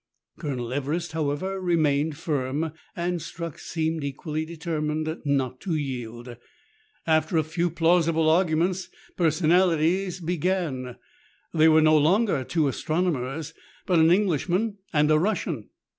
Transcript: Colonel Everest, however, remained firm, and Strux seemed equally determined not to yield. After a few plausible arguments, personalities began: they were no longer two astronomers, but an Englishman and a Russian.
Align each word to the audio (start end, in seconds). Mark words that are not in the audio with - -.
Colonel 0.39 0.73
Everest, 0.73 1.11
however, 1.11 1.61
remained 1.61 2.17
firm, 2.17 2.71
and 2.95 3.19
Strux 3.19 3.59
seemed 3.59 4.03
equally 4.03 4.45
determined 4.45 5.19
not 5.25 5.59
to 5.59 5.75
yield. 5.75 6.37
After 7.05 7.37
a 7.37 7.43
few 7.43 7.69
plausible 7.69 8.27
arguments, 8.27 8.89
personalities 9.15 10.19
began: 10.19 10.95
they 11.53 11.69
were 11.69 11.83
no 11.83 11.95
longer 11.99 12.43
two 12.43 12.67
astronomers, 12.67 13.53
but 13.85 13.99
an 13.99 14.09
Englishman 14.09 14.79
and 14.91 15.11
a 15.11 15.19
Russian. 15.19 15.69